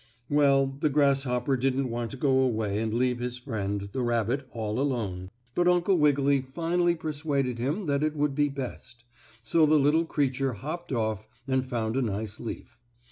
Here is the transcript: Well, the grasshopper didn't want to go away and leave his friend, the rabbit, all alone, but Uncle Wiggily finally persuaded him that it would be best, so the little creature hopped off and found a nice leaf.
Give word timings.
Well, 0.31 0.65
the 0.65 0.89
grasshopper 0.89 1.55
didn't 1.55 1.91
want 1.91 2.09
to 2.09 2.17
go 2.17 2.39
away 2.39 2.79
and 2.79 2.91
leave 2.91 3.19
his 3.19 3.37
friend, 3.37 3.87
the 3.91 4.01
rabbit, 4.01 4.47
all 4.49 4.79
alone, 4.79 5.29
but 5.53 5.67
Uncle 5.67 5.95
Wiggily 5.99 6.41
finally 6.41 6.95
persuaded 6.95 7.59
him 7.59 7.85
that 7.85 8.01
it 8.03 8.15
would 8.15 8.33
be 8.33 8.49
best, 8.49 9.03
so 9.43 9.67
the 9.67 9.77
little 9.77 10.05
creature 10.05 10.53
hopped 10.53 10.91
off 10.91 11.27
and 11.47 11.67
found 11.69 11.95
a 11.95 12.01
nice 12.01 12.39
leaf. 12.39 12.79